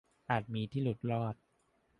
[0.31, 1.35] -อาจมีที่หลุดรอด